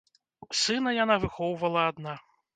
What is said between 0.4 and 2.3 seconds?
Сына яна выхоўвала адна.